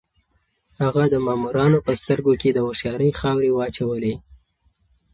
[0.81, 4.15] هغه د مامورانو په سترګو کې د هوښيارۍ خاورې واچولې.